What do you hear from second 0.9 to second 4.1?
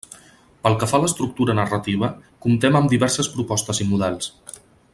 fa a l'estructura narrativa, comptem amb diverses propostes i